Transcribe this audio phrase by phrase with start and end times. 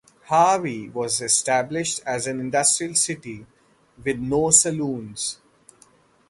[0.29, 3.45] Harvey was established as an industrial city
[4.03, 5.37] with no saloons.